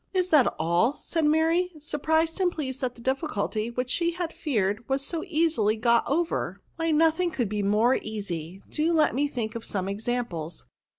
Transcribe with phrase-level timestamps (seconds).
[0.15, 4.89] Is that all?" said Mary, surprised and pleased that the difficulty, which she had feared,
[4.89, 9.27] was so easily got over;" why no thing can be more easy; do let me
[9.27, 10.65] think of some examples.